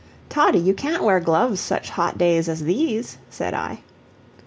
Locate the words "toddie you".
0.29-0.73